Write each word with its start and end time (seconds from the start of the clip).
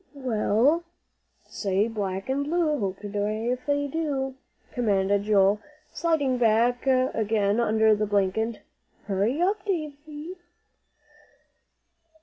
"Well, 0.15 0.83
say 1.45 1.87
'black 1.87 2.27
and 2.27 2.43
blue 2.45 2.79
hope 2.79 3.01
to 3.01 3.07
die 3.07 3.51
if 3.53 3.69
I 3.69 3.85
do,'" 3.85 4.33
commanded 4.71 5.25
Joel, 5.25 5.59
sliding 5.93 6.39
back 6.39 6.87
again 6.87 7.59
under 7.59 7.93
the 7.93 8.07
blanket. 8.07 8.61
"Hurry 9.05 9.39
up, 9.43 9.63
Dave." 9.63 9.93